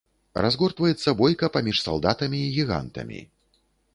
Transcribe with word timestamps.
Разгортваецца 0.43 1.13
бойка 1.19 1.49
паміж 1.59 1.77
салдатамі 1.85 2.39
і 2.45 2.49
гігантамі. 2.57 3.19